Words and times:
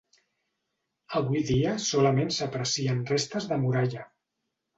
Avui 1.19 1.43
dia 1.49 1.73
solament 1.89 2.33
s'aprecien 2.39 3.05
restes 3.13 3.49
de 3.53 3.61
muralla. 3.69 4.09